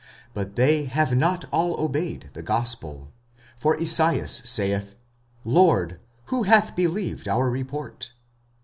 [0.33, 3.13] 45:010:016 But they have not all obeyed the gospel.
[3.55, 4.95] For Esaias saith,
[5.45, 8.11] Lord, who hath believed our report?